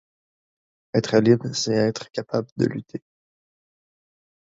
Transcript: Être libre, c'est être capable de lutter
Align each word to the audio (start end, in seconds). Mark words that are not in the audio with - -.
Être 0.95 1.19
libre, 1.19 1.53
c'est 1.53 1.75
être 1.75 2.09
capable 2.11 2.47
de 2.57 2.65
lutter 2.65 3.03